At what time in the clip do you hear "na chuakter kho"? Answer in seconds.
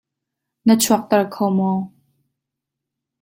0.65-1.45